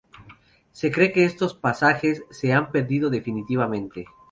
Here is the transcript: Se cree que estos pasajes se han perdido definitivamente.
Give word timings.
Se 0.71 0.91
cree 0.91 1.11
que 1.11 1.25
estos 1.25 1.53
pasajes 1.53 2.23
se 2.31 2.53
han 2.53 2.71
perdido 2.71 3.11
definitivamente. 3.11 4.05